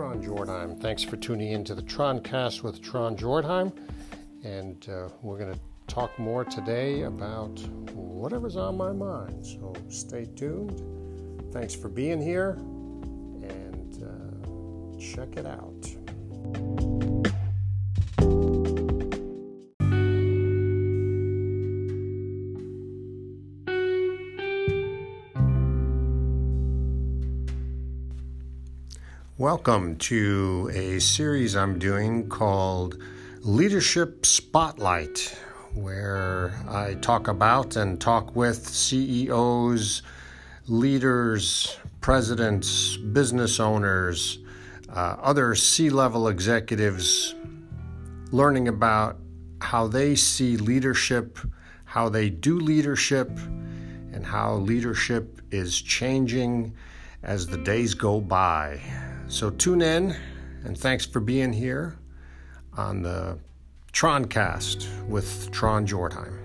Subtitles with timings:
[0.00, 0.80] Tron Jordheim.
[0.80, 3.70] Thanks for tuning in to the Troncast with Tron Jordheim.
[4.42, 7.60] And uh, we're going to talk more today about
[7.92, 9.44] whatever's on my mind.
[9.44, 10.82] So stay tuned.
[11.52, 12.52] Thanks for being here
[13.42, 16.79] and uh, check it out.
[29.40, 32.98] Welcome to a series I'm doing called
[33.40, 35.34] Leadership Spotlight,
[35.72, 40.02] where I talk about and talk with CEOs,
[40.66, 44.40] leaders, presidents, business owners,
[44.90, 47.34] uh, other C level executives,
[48.32, 49.16] learning about
[49.62, 51.38] how they see leadership,
[51.86, 53.30] how they do leadership,
[54.12, 56.74] and how leadership is changing
[57.22, 58.78] as the days go by.
[59.30, 60.16] So tune in
[60.64, 61.96] and thanks for being here
[62.76, 63.38] on the
[63.92, 66.36] Troncast with Tron Jordheim.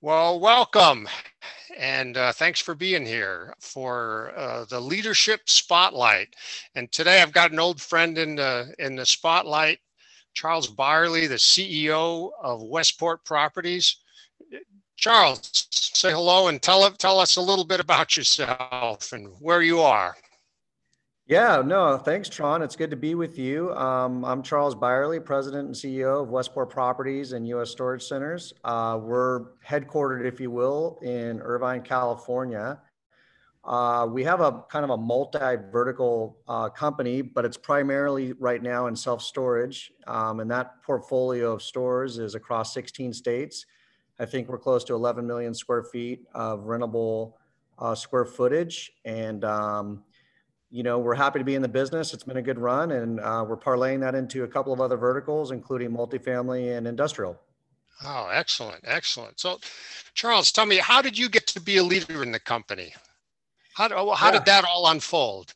[0.00, 1.08] Well, welcome,
[1.76, 6.36] and uh, thanks for being here for uh, the Leadership Spotlight.
[6.76, 9.80] And today I've got an old friend in the in the spotlight,
[10.32, 13.96] Charles Byerly, the CEO of Westport Properties.
[14.96, 19.80] Charles, say hello and tell tell us a little bit about yourself and where you
[19.80, 20.16] are.
[21.28, 22.62] Yeah, no, thanks, Tron.
[22.62, 23.74] It's good to be with you.
[23.74, 27.70] Um, I'm Charles Byerly, President and CEO of Westport Properties and U.S.
[27.70, 28.54] Storage Centers.
[28.64, 32.80] Uh, we're headquartered, if you will, in Irvine, California.
[33.62, 38.86] Uh, we have a kind of a multi-vertical uh, company, but it's primarily right now
[38.86, 43.66] in self-storage, um, and that portfolio of stores is across 16 states.
[44.18, 47.34] I think we're close to 11 million square feet of rentable
[47.78, 48.92] uh, square footage.
[49.04, 50.02] And, um,
[50.70, 52.12] you know, we're happy to be in the business.
[52.12, 54.96] It's been a good run, and uh, we're parlaying that into a couple of other
[54.96, 57.38] verticals, including multifamily and industrial.
[58.04, 58.80] Oh, excellent.
[58.84, 59.40] Excellent.
[59.40, 59.58] So,
[60.14, 62.92] Charles, tell me, how did you get to be a leader in the company?
[63.74, 64.32] How, how yeah.
[64.32, 65.54] did that all unfold?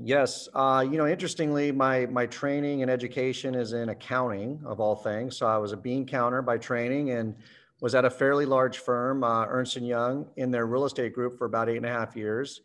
[0.00, 4.94] Yes, uh, you know, interestingly, my my training and education is in accounting of all
[4.94, 5.36] things.
[5.36, 7.34] So I was a bean counter by training and
[7.80, 11.36] was at a fairly large firm, uh, Ernst and Young, in their real estate group
[11.36, 12.60] for about eight and a half years.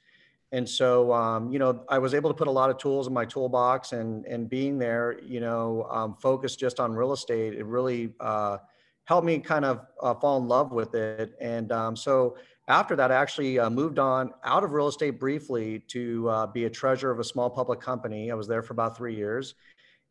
[0.52, 3.14] And so, um, you know, I was able to put a lot of tools in
[3.14, 7.66] my toolbox, and and being there, you know, um, focused just on real estate, it
[7.66, 8.58] really uh,
[9.06, 11.34] helped me kind of uh, fall in love with it.
[11.42, 15.79] And um, so after that, I actually uh, moved on out of real estate briefly
[15.90, 18.31] to uh, be a treasurer of a small public company.
[18.31, 19.56] I was there for about three years.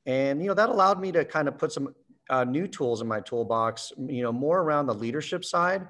[0.04, 1.94] And, you know, that allowed me to kind of put some
[2.28, 5.86] uh, new tools in my toolbox, you know, more around the leadership side.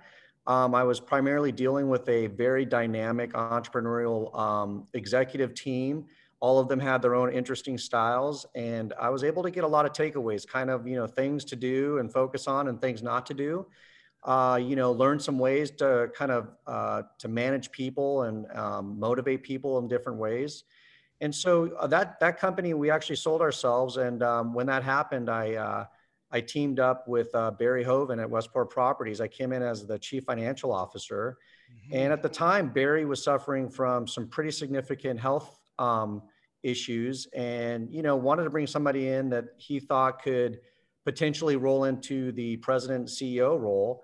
[0.46, 6.06] Um, I was primarily dealing with a very dynamic entrepreneurial um, executive team.
[6.40, 9.68] All of them had their own interesting styles, and I was able to get a
[9.68, 13.02] lot of takeaways, kind of, you know, things to do and focus on and things
[13.02, 13.66] not to do
[14.24, 18.98] uh, you know, learn some ways to kind of uh, to manage people and um,
[18.98, 20.64] motivate people in different ways.
[21.20, 23.96] And so uh, that that company we actually sold ourselves.
[23.96, 25.84] And um, when that happened, I uh,
[26.30, 29.20] I teamed up with uh, Barry Hoven at Westport Properties.
[29.20, 31.38] I came in as the chief financial officer,
[31.70, 31.96] mm-hmm.
[31.96, 36.22] and at the time, Barry was suffering from some pretty significant health um,
[36.62, 40.60] issues, and you know wanted to bring somebody in that he thought could
[41.04, 44.02] potentially roll into the president CEO role.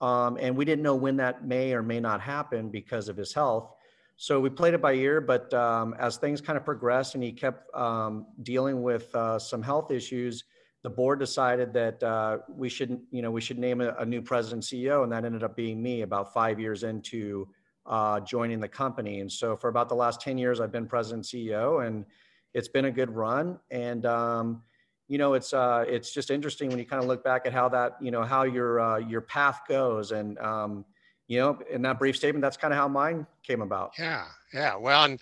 [0.00, 3.32] Um, and we didn't know when that may or may not happen because of his
[3.34, 3.74] health.
[4.16, 7.32] So we played it by ear, but um, as things kind of progressed and he
[7.32, 10.44] kept um, dealing with uh, some health issues,
[10.82, 14.22] the board decided that uh, we should, you know, we should name a, a, new
[14.22, 17.48] president CEO, and that ended up being me about five years into
[17.86, 19.20] uh, joining the company.
[19.20, 22.06] And so for about the last ten years, I've been president CEO, and
[22.54, 23.58] it's been a good run.
[23.70, 24.62] And um,
[25.10, 27.68] you know, it's uh, it's just interesting when you kind of look back at how
[27.70, 30.84] that, you know, how your uh, your path goes, and um,
[31.26, 33.90] you know, in that brief statement, that's kind of how mine came about.
[33.98, 34.76] Yeah, yeah.
[34.76, 35.20] Well, and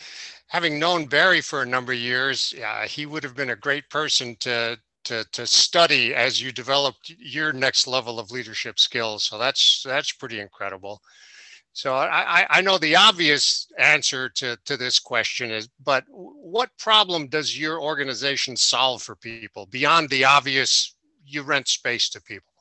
[0.48, 3.88] having known Barry for a number of years, uh, he would have been a great
[3.88, 9.24] person to to to study as you developed your next level of leadership skills.
[9.24, 11.00] So that's that's pretty incredible.
[11.78, 17.28] So I, I know the obvious answer to, to this question is, but what problem
[17.28, 22.52] does your organization solve for people beyond the obvious you rent space to people?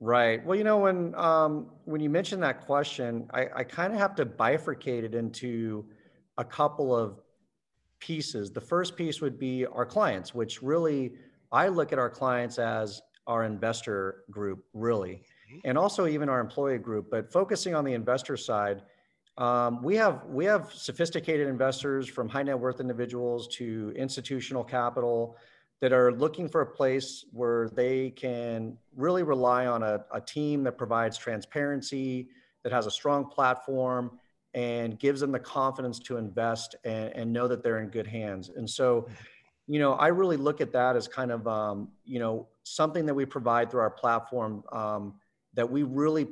[0.00, 0.44] Right.
[0.44, 4.16] Well, you know, when um, when you mention that question, I, I kind of have
[4.16, 5.86] to bifurcate it into
[6.36, 7.20] a couple of
[8.00, 8.50] pieces.
[8.50, 11.12] The first piece would be our clients, which really
[11.52, 15.22] I look at our clients as our investor group, really.
[15.48, 15.58] Mm-hmm.
[15.64, 17.10] and also even our employee group.
[17.10, 18.82] But focusing on the investor side,
[19.38, 25.36] um, we have we have sophisticated investors from high net worth individuals to institutional capital
[25.80, 30.64] that are looking for a place where they can really rely on a, a team
[30.64, 32.28] that provides transparency,
[32.64, 34.18] that has a strong platform,
[34.54, 38.50] and gives them the confidence to invest and, and know that they're in good hands.
[38.56, 39.08] And so,
[39.68, 43.14] you know, I really look at that as kind of, um, you know, something that
[43.14, 45.14] we provide through our platform um,
[45.58, 46.28] that we really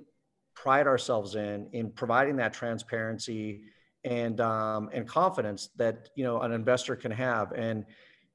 [0.55, 3.63] pride ourselves in, in providing that transparency
[4.05, 7.51] and um, and confidence that you know an investor can have.
[7.51, 7.85] And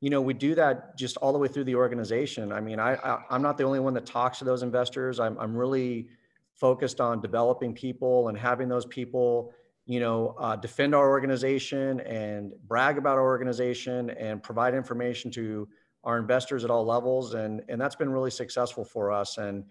[0.02, 2.52] you know, we do that just all the way through the organization.
[2.52, 5.18] I mean, I, I am not the only one that talks to those investors.
[5.18, 6.10] I'm I'm really
[6.56, 9.54] focused on developing people and having those people,
[9.86, 15.70] you know, uh, defend our organization and brag about our organization and provide information to
[16.04, 17.34] our investors at all levels.
[17.34, 19.38] And and that's been really successful for us.
[19.38, 19.64] And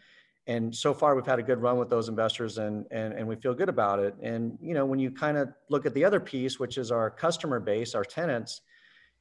[0.47, 3.37] and so far we've had a good run with those investors and and, and we
[3.37, 6.21] feel good about it and you know when you kind of look at the other
[6.21, 8.63] piece which is our customer base our tenants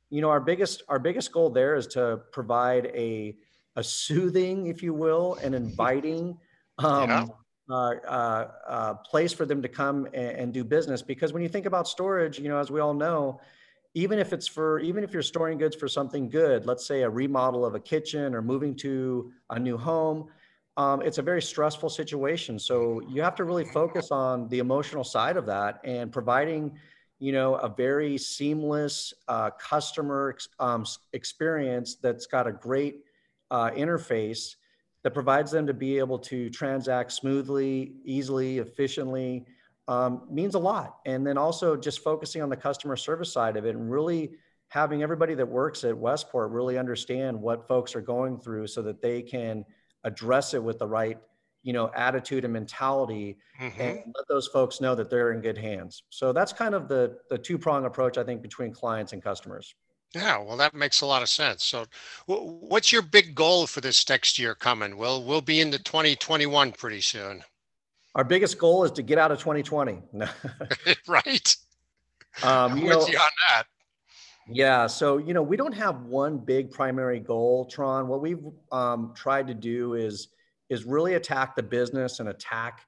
[0.09, 3.35] you know our biggest our biggest goal there is to provide a
[3.75, 6.37] a soothing if you will and inviting
[6.79, 7.25] um, yeah.
[7.69, 7.73] uh,
[8.07, 11.65] uh, uh, place for them to come and, and, do business because when you think
[11.65, 13.39] about storage you know as we all know
[13.93, 17.09] even if it's for even if you're storing goods for something good let's say a
[17.09, 20.29] remodel of a kitchen or moving to a new home
[20.77, 25.03] um, it's a very stressful situation so you have to really focus on the emotional
[25.03, 26.77] side of that and providing
[27.19, 33.01] you know, a very seamless uh, customer um, experience that's got a great
[33.51, 34.55] uh, interface
[35.03, 39.45] that provides them to be able to transact smoothly, easily, efficiently
[39.87, 40.97] um, means a lot.
[41.05, 44.31] And then also just focusing on the customer service side of it and really
[44.69, 49.01] having everybody that works at Westport really understand what folks are going through so that
[49.01, 49.65] they can
[50.03, 51.17] address it with the right
[51.63, 53.81] you know attitude and mentality mm-hmm.
[53.81, 56.03] and let those folks know that they're in good hands.
[56.09, 59.75] So that's kind of the the two prong approach i think between clients and customers.
[60.15, 61.63] Yeah well that makes a lot of sense.
[61.63, 61.85] So
[62.27, 64.97] w- what's your big goal for this next year coming?
[64.97, 67.43] We'll we'll be into 2021 pretty soon.
[68.15, 69.99] Our biggest goal is to get out of 2020
[71.07, 71.55] right.
[72.43, 73.65] Um, you know, you on that
[74.51, 78.07] yeah, so you know we don't have one big primary goal, Tron.
[78.07, 80.29] What we've um, tried to do is
[80.69, 82.81] is really attack the business and attack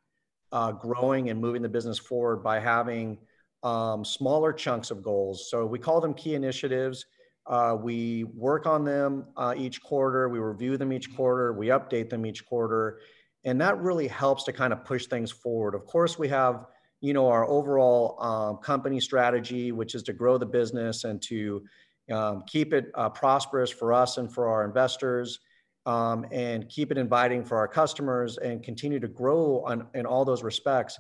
[0.52, 3.18] uh, growing and moving the business forward by having
[3.64, 5.50] um, smaller chunks of goals.
[5.50, 7.06] So we call them key initiatives.
[7.48, 10.30] Uh, we work on them uh, each quarter.
[10.30, 11.54] We review them each quarter.
[11.54, 13.00] We update them each quarter,
[13.44, 15.76] and that really helps to kind of push things forward.
[15.76, 16.66] Of course, we have
[17.02, 21.64] you know our overall um, company strategy, which is to grow the business and to
[22.12, 25.40] um, keep it uh, prosperous for us and for our investors
[25.86, 30.24] um, and keep it inviting for our customers and continue to grow on, in all
[30.24, 30.98] those respects.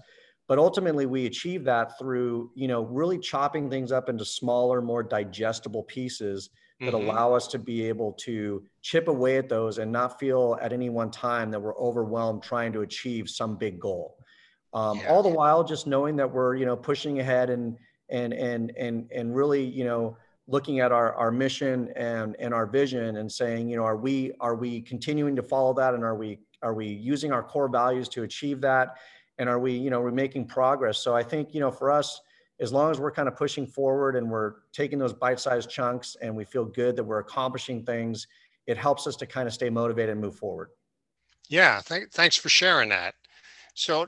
[0.47, 5.03] But ultimately, we achieve that through you know really chopping things up into smaller, more
[5.03, 6.49] digestible pieces
[6.79, 7.09] that mm-hmm.
[7.09, 10.89] allow us to be able to chip away at those and not feel at any
[10.89, 14.17] one time that we're overwhelmed trying to achieve some big goal.
[14.73, 15.09] Um, yeah.
[15.09, 17.77] All the while, just knowing that we're you know pushing ahead and
[18.09, 22.65] and and and and really you know looking at our, our mission and, and our
[22.65, 26.15] vision and saying, you know, are we are we continuing to follow that and are
[26.15, 28.97] we are we using our core values to achieve that?
[29.37, 30.99] And are we, you know, we're making progress?
[30.99, 32.19] So I think, you know, for us,
[32.59, 36.35] as long as we're kind of pushing forward and we're taking those bite-sized chunks and
[36.35, 38.27] we feel good that we're accomplishing things,
[38.67, 40.69] it helps us to kind of stay motivated and move forward.
[41.49, 43.15] Yeah, th- thanks for sharing that.
[43.73, 44.07] So,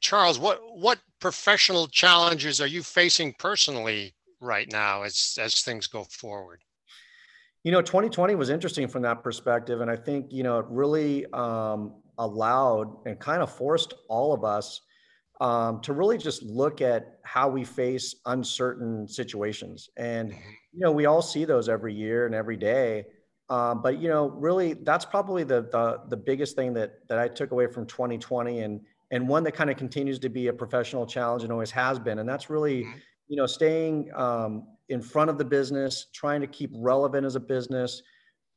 [0.00, 6.04] Charles, what what professional challenges are you facing personally right now as as things go
[6.04, 6.60] forward?
[7.62, 11.26] You know, 2020 was interesting from that perspective, and I think you know it really
[11.32, 14.80] um, allowed and kind of forced all of us
[15.40, 19.88] um, to really just look at how we face uncertain situations.
[19.96, 20.50] And mm-hmm.
[20.72, 23.06] you know, we all see those every year and every day.
[23.48, 27.26] Um, but you know, really, that's probably the, the the biggest thing that that I
[27.26, 31.06] took away from 2020, and and one that kind of continues to be a professional
[31.06, 32.18] challenge and always has been.
[32.18, 32.98] And that's really mm-hmm
[33.30, 37.40] you know, staying um, in front of the business, trying to keep relevant as a
[37.40, 38.02] business,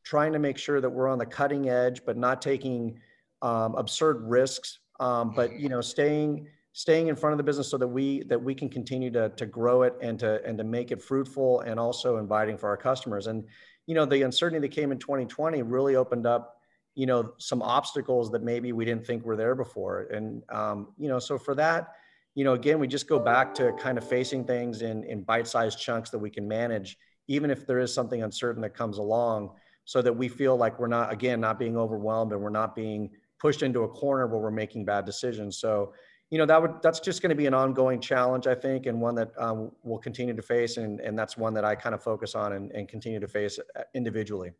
[0.03, 2.99] trying to make sure that we're on the cutting edge, but not taking
[3.43, 4.79] um, absurd risks.
[4.99, 8.41] Um, but you know, staying staying in front of the business so that we that
[8.41, 11.79] we can continue to to grow it and to and to make it fruitful and
[11.79, 13.27] also inviting for our customers.
[13.27, 13.43] And
[13.85, 16.62] you know, the uncertainty that came in 2020 really opened up
[16.95, 20.03] you know some obstacles that maybe we didn't think were there before.
[20.11, 21.93] And um, you know, so for that
[22.35, 25.79] you know, again, we just go back to kind of facing things in, in bite-sized
[25.79, 26.97] chunks that we can manage,
[27.27, 29.51] even if there is something uncertain that comes along,
[29.85, 33.09] so that we feel like we're not, again, not being overwhelmed and we're not being
[33.39, 35.57] pushed into a corner where we're making bad decisions.
[35.57, 35.93] So,
[36.31, 38.99] you know, that would that's just going to be an ongoing challenge, I think, and
[38.99, 42.01] one that um, we'll continue to face, and and that's one that I kind of
[42.01, 44.51] focus on and, and continue to face uh, individually.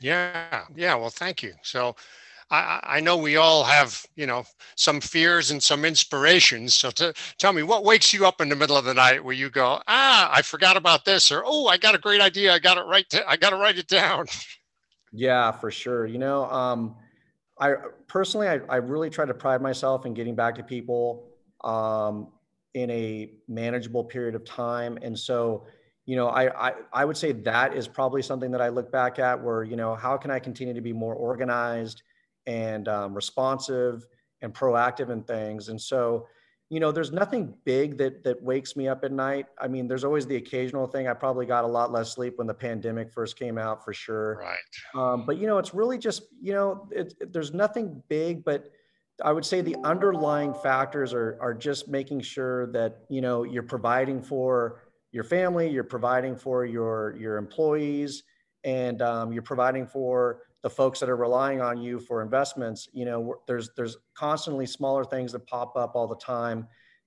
[0.00, 0.94] Yeah, yeah.
[0.94, 1.54] Well, thank you.
[1.62, 1.96] So.
[2.52, 4.44] I, I know we all have, you know,
[4.74, 6.74] some fears and some inspirations.
[6.74, 9.36] So to, tell me, what wakes you up in the middle of the night where
[9.36, 12.58] you go, ah, I forgot about this, or oh, I got a great idea, I
[12.58, 14.26] got it right, I got to write it down.
[15.12, 16.06] Yeah, for sure.
[16.06, 16.96] You know, um,
[17.58, 17.74] I
[18.06, 21.28] personally, I, I really try to pride myself in getting back to people
[21.64, 22.28] um,
[22.74, 24.98] in a manageable period of time.
[25.02, 25.66] And so,
[26.10, 29.20] you know, I, I, I would say that is probably something that I look back
[29.20, 32.02] at where, you know, how can I continue to be more organized
[32.46, 34.04] and um, responsive
[34.42, 35.68] and proactive in things?
[35.68, 36.26] And so,
[36.68, 39.46] you know, there's nothing big that that wakes me up at night.
[39.56, 41.06] I mean, there's always the occasional thing.
[41.06, 44.42] I probably got a lot less sleep when the pandemic first came out, for sure.
[44.42, 45.00] Right.
[45.00, 48.68] Um, but you know, it's really just you know, it, it, there's nothing big, but
[49.24, 53.62] I would say the underlying factors are are just making sure that you know you're
[53.62, 54.80] providing for
[55.12, 58.22] your family, you're providing for your your employees,
[58.64, 63.04] and um, you're providing for the folks that are relying on you for investments, you
[63.04, 66.66] know, there's there's constantly smaller things that pop up all the time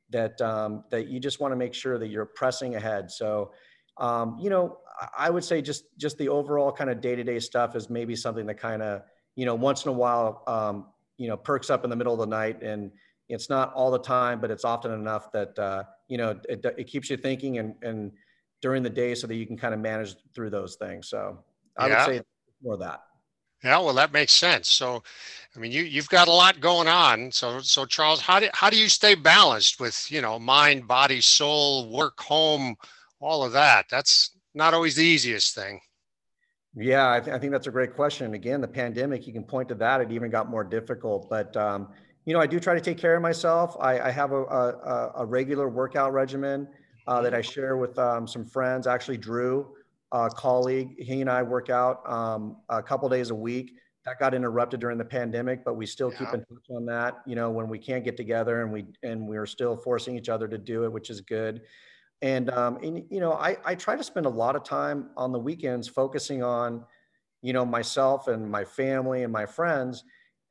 [0.09, 3.11] that um, that you just want to make sure that you're pressing ahead.
[3.11, 3.51] So,
[3.97, 4.77] um, you know,
[5.17, 8.15] I would say just just the overall kind of day to day stuff is maybe
[8.15, 9.03] something that kind of
[9.35, 12.19] you know once in a while um, you know perks up in the middle of
[12.19, 12.91] the night and
[13.29, 16.87] it's not all the time, but it's often enough that uh, you know it, it
[16.87, 18.11] keeps you thinking and and
[18.61, 21.09] during the day so that you can kind of manage through those things.
[21.09, 21.39] So
[21.77, 22.07] I yeah.
[22.07, 22.21] would say
[22.61, 23.01] more of that.
[23.63, 24.69] Yeah, well, that makes sense.
[24.69, 25.01] So,
[25.55, 27.31] I mean, you you've got a lot going on.
[27.31, 31.21] So, so Charles, how do how do you stay balanced with you know mind, body,
[31.21, 32.75] soul, work, home,
[33.21, 33.85] all of that?
[33.89, 35.79] That's not always the easiest thing.
[36.75, 38.33] Yeah, I, th- I think that's a great question.
[38.33, 40.01] Again, the pandemic, you can point to that.
[40.01, 41.29] It even got more difficult.
[41.29, 41.89] But um,
[42.25, 43.75] you know, I do try to take care of myself.
[43.79, 46.67] I, I have a, a, a, regular workout regimen
[47.07, 48.87] uh, that I share with um, some friends.
[48.87, 49.67] Actually, Drew
[50.13, 50.95] a colleague.
[50.97, 53.73] He and I work out um, a couple days a week.
[54.05, 56.19] That got interrupted during the pandemic, but we still yeah.
[56.19, 57.21] keep in touch on that.
[57.25, 60.47] You know, when we can't get together and we and we're still forcing each other
[60.47, 61.61] to do it, which is good.
[62.21, 65.31] And um, and you know, I I try to spend a lot of time on
[65.31, 66.83] the weekends focusing on,
[67.41, 70.03] you know, myself and my family and my friends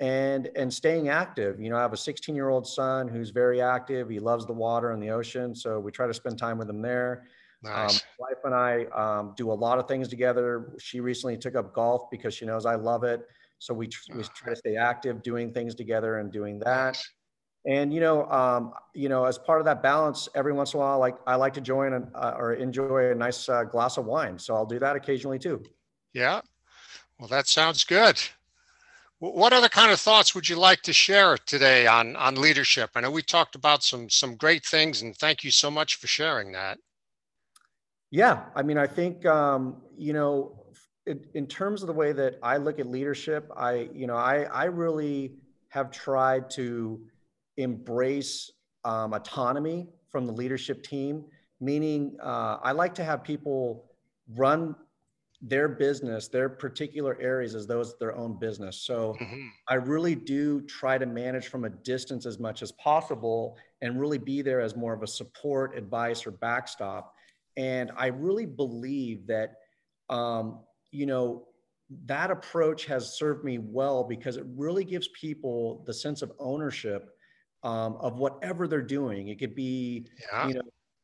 [0.02, 3.62] and and staying active you know i have a 16 year old son who's very
[3.62, 6.68] active he loves the water and the ocean so we try to spend time with
[6.68, 7.24] him there
[7.62, 7.94] nice.
[7.94, 10.72] Um, wife and I um, do a lot of things together.
[10.78, 13.26] She recently took up golf because she knows I love it.
[13.58, 17.00] So we, tr- we try to stay active, doing things together and doing that.
[17.64, 20.82] And you know, um, you know, as part of that balance, every once in a
[20.82, 24.04] while, like I like to join an, uh, or enjoy a nice uh, glass of
[24.04, 24.36] wine.
[24.36, 25.62] So I'll do that occasionally too.
[26.12, 26.40] Yeah,
[27.20, 28.20] well, that sounds good.
[29.22, 32.90] What other kind of thoughts would you like to share today on on leadership?
[32.96, 36.08] I know we talked about some some great things, and thank you so much for
[36.08, 36.78] sharing that.
[38.10, 40.64] Yeah, I mean, I think um, you know,
[41.06, 44.42] in, in, terms of the way that I look at leadership, I you know, I
[44.42, 45.34] I really
[45.68, 47.00] have tried to
[47.58, 48.50] embrace
[48.84, 51.26] um, autonomy from the leadership team.
[51.60, 53.84] Meaning, uh, I like to have people
[54.34, 54.74] run
[55.42, 58.82] their business, their particular areas as those their own business.
[58.82, 59.48] So mm-hmm.
[59.68, 64.18] I really do try to manage from a distance as much as possible and really
[64.18, 67.12] be there as more of a support, advice, or backstop.
[67.56, 69.54] And I really believe that,
[70.08, 70.60] um,
[70.92, 71.48] you know,
[72.06, 77.10] that approach has served me well because it really gives people the sense of ownership
[77.64, 79.28] um, of whatever they're doing.
[79.28, 80.48] It could be, yeah.
[80.48, 80.62] you know,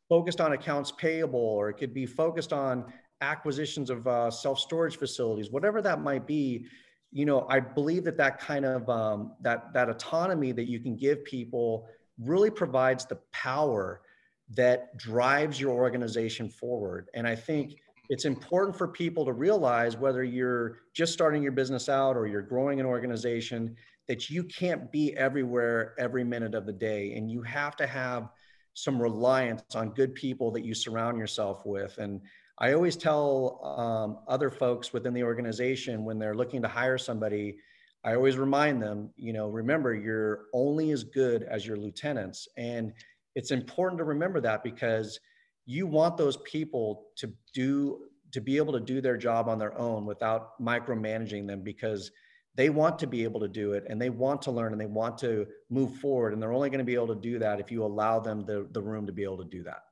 [0.08, 2.90] focused on accounts payable, or it could be focused on
[3.20, 6.66] acquisitions of uh, self storage facilities, whatever that might be.
[7.10, 10.96] You know, I believe that that kind of um, that that autonomy that you can
[10.96, 14.02] give people really provides the power
[14.50, 17.08] that drives your organization forward.
[17.14, 17.76] And I think
[18.08, 22.42] it's important for people to realize whether you're just starting your business out or you're
[22.42, 27.12] growing an organization that you can't be everywhere every minute of the day.
[27.14, 28.30] And you have to have
[28.72, 31.98] some reliance on good people that you surround yourself with.
[31.98, 32.22] And
[32.60, 37.56] I always tell um, other folks within the organization when they're looking to hire somebody,
[38.04, 42.48] I always remind them, you know, remember you're only as good as your lieutenants.
[42.56, 42.92] And
[43.36, 45.20] it's important to remember that because
[45.66, 49.78] you want those people to do to be able to do their job on their
[49.78, 52.10] own without micromanaging them because
[52.56, 54.86] they want to be able to do it and they want to learn and they
[54.86, 57.70] want to move forward and they're only going to be able to do that if
[57.70, 59.82] you allow them the, the room to be able to do that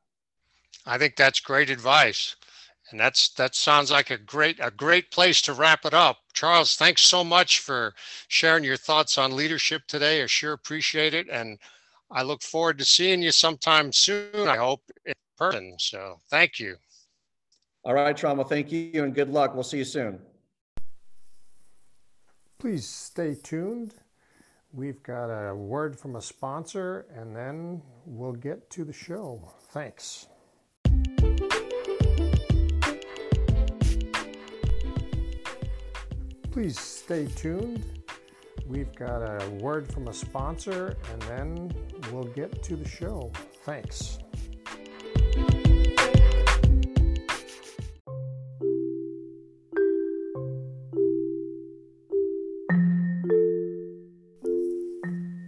[0.84, 2.36] i think that's great advice
[2.90, 6.18] And that's that sounds like a great a great place to wrap it up.
[6.34, 7.94] Charles, thanks so much for
[8.28, 10.22] sharing your thoughts on leadership today.
[10.22, 11.58] I sure appreciate it, and
[12.10, 14.46] I look forward to seeing you sometime soon.
[14.46, 15.74] I hope in person.
[15.78, 16.76] So thank you.
[17.84, 18.42] All right, Tron.
[18.44, 19.54] Thank you, and good luck.
[19.54, 20.20] We'll see you soon.
[22.58, 23.94] Please stay tuned.
[24.72, 29.52] We've got a word from a sponsor, and then we'll get to the show.
[29.72, 30.26] Thanks.
[36.56, 37.84] Please stay tuned.
[38.66, 41.74] We've got a word from a sponsor, and then
[42.10, 43.30] we'll get to the show.
[43.66, 44.16] Thanks.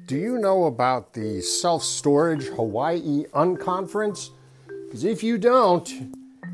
[0.04, 4.32] Do you know about the Self Storage Hawaii Unconference?
[4.84, 5.90] Because if you don't,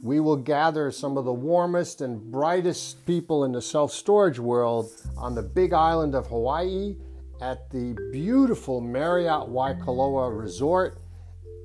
[0.02, 4.90] we will gather some of the warmest and brightest people in the self storage world
[5.16, 6.96] on the big island of Hawaii
[7.40, 10.98] at the beautiful Marriott Waikoloa Resort.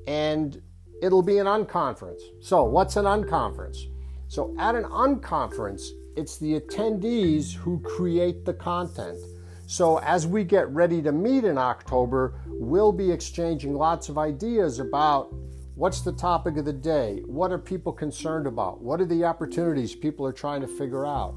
[0.08, 0.62] And
[1.02, 2.22] it'll be an unconference.
[2.40, 3.78] So, what's an unconference?
[4.30, 9.18] So at an unconference, it's the attendees who create the content.
[9.68, 14.80] So as we get ready to meet in October, we'll be exchanging lots of ideas
[14.80, 15.34] about
[15.76, 19.96] what's the topic of the day, what are people concerned about, what are the opportunities
[19.96, 21.36] people are trying to figure out,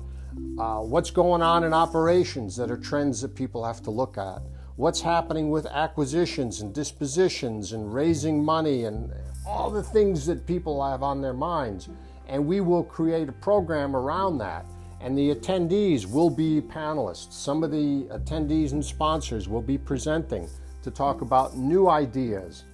[0.58, 4.40] uh, what's going on in operations that are trends that people have to look at,
[4.76, 9.12] what's happening with acquisitions and dispositions and raising money and
[9.46, 11.88] all the things that people have on their minds
[12.30, 14.64] and we will create a program around that.
[15.00, 17.32] And the attendees will be panelists.
[17.32, 20.48] Some of the attendees and sponsors will be presenting
[20.82, 22.64] to talk about new ideas,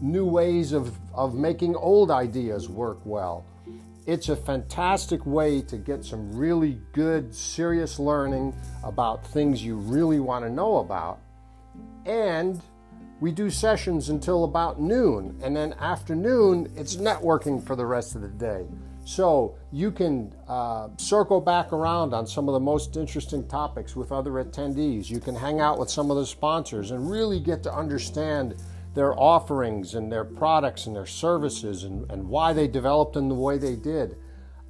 [0.00, 3.44] new ways of, of making old ideas work well.
[4.06, 10.20] It's a fantastic way to get some really good, serious learning about things you really
[10.20, 11.20] want to know about.
[12.06, 12.60] And
[13.20, 18.22] we do sessions until about noon, and then afternoon, it's networking for the rest of
[18.22, 18.66] the day.
[19.04, 24.12] So you can uh, circle back around on some of the most interesting topics with
[24.12, 25.10] other attendees.
[25.10, 28.54] You can hang out with some of the sponsors and really get to understand
[28.94, 33.34] their offerings and their products and their services and, and why they developed in the
[33.34, 34.16] way they did.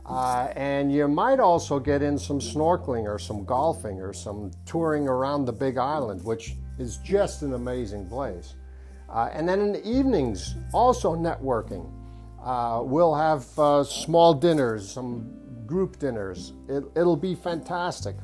[0.06, 5.06] Uh, and you might also get in some snorkeling or some golfing or some touring
[5.06, 8.54] around the Big Island, which is just an amazing place.
[9.08, 11.88] Uh, and then in the evenings, also networking.
[12.42, 15.30] Uh, we'll have uh, small dinners, some
[15.66, 16.52] group dinners.
[16.68, 18.16] It, it'll be fantastic.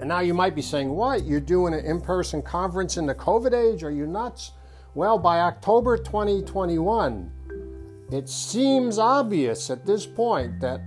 [0.00, 1.24] And now you might be saying, What?
[1.24, 3.84] You're doing an in person conference in the COVID age?
[3.84, 4.52] Are you nuts?
[4.94, 7.30] Well, by October 2021,
[8.10, 10.80] it seems obvious at this point that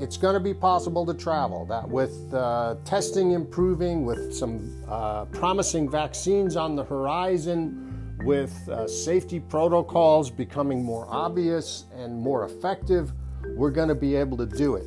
[0.00, 1.64] it's going to be possible to travel.
[1.66, 8.88] That with uh, testing improving, with some uh, promising vaccines on the horizon, with uh,
[8.88, 13.12] safety protocols becoming more obvious and more effective,
[13.54, 14.86] we're going to be able to do it.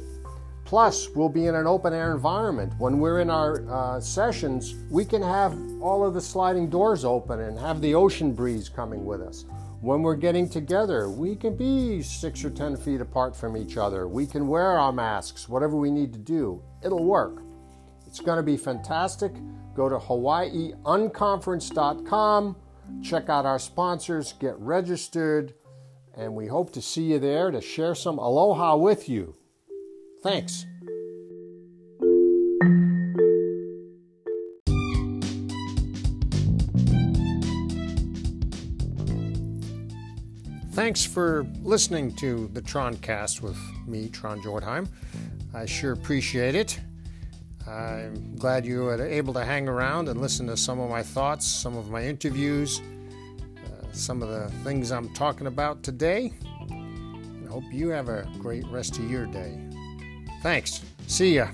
[0.65, 2.73] Plus, we'll be in an open air environment.
[2.77, 7.39] When we're in our uh, sessions, we can have all of the sliding doors open
[7.39, 9.45] and have the ocean breeze coming with us.
[9.81, 14.07] When we're getting together, we can be six or 10 feet apart from each other.
[14.07, 16.61] We can wear our masks, whatever we need to do.
[16.83, 17.41] It'll work.
[18.05, 19.31] It's going to be fantastic.
[19.73, 22.55] Go to hawaiiunconference.com
[23.03, 25.53] Check out our sponsors, get registered,
[26.15, 29.35] and we hope to see you there to share some aloha with you.
[30.21, 30.65] Thanks.
[40.73, 44.87] Thanks for listening to the Troncast with me, Tron Jordheim.
[45.53, 46.79] I sure appreciate it.
[47.67, 51.45] I'm glad you were able to hang around and listen to some of my thoughts,
[51.45, 52.81] some of my interviews,
[53.65, 56.33] uh, some of the things I'm talking about today.
[56.71, 59.59] I hope you have a great rest of your day.
[60.41, 60.81] Thanks.
[61.07, 61.49] See ya.